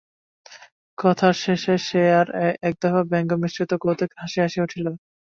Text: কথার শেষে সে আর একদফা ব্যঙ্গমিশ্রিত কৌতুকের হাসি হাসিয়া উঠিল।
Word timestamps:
কথার 0.97 1.35
শেষে 1.43 1.75
সে 1.87 2.01
আর 2.19 2.27
একদফা 2.63 3.01
ব্যঙ্গমিশ্রিত 3.11 3.71
কৌতুকের 3.81 4.19
হাসি 4.21 4.37
হাসিয়া 4.43 4.65
উঠিল। 4.65 4.85